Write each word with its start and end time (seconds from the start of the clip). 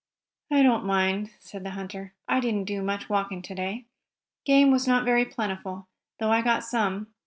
"I 0.51 0.63
don't 0.63 0.83
mind," 0.83 1.29
said 1.39 1.63
the 1.63 1.69
hunter. 1.77 2.15
"I 2.27 2.39
didn't 2.39 2.63
do 2.65 2.81
much 2.81 3.07
walking 3.07 3.43
to 3.43 3.53
day. 3.53 3.85
Game 4.45 4.71
was 4.71 4.87
not 4.87 5.05
very 5.05 5.25
plentiful, 5.25 5.87
though 6.19 6.31
I 6.31 6.41
got 6.41 6.63
some. 6.63 7.13